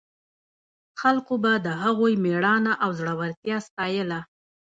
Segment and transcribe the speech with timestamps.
[1.01, 4.19] خلکو به د هغوی مېړانه او زړورتیا ستایله.